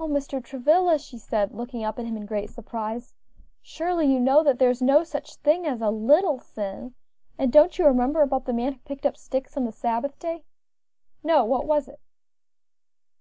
[0.00, 0.42] "O Mr.
[0.42, 3.14] Travilla!" she said, looking up at him in great surprise,
[3.62, 6.96] "surely you know that there is no such thing as a little sin;
[7.38, 10.42] and don't you remember about the man who picked up sticks on the Sabbath day?"
[11.22, 12.00] "No; what was it?"